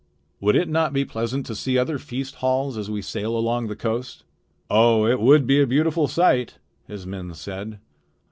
"Would 0.39 0.55
it 0.55 0.67
not 0.67 0.93
be 0.93 1.05
pleasant 1.05 1.45
to 1.45 1.53
see 1.53 1.77
other 1.77 1.99
feast 1.99 2.33
halls 2.37 2.75
as 2.75 2.89
we 2.89 3.03
sail 3.03 3.37
along 3.37 3.67
the 3.67 3.75
coast?" 3.75 4.23
"Oh! 4.67 5.05
it 5.05 5.19
would 5.19 5.45
be 5.45 5.61
a 5.61 5.67
beautiful 5.67 6.07
sight," 6.07 6.57
his 6.87 7.05
men 7.05 7.35
said. 7.35 7.77